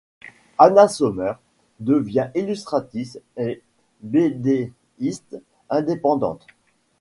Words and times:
Anna 0.57 0.87
Sommer 0.87 1.33
devient 1.79 2.31
illustratrice 2.33 3.19
et 3.37 3.61
bédéiste 4.01 5.39
indépendante. 5.69 6.47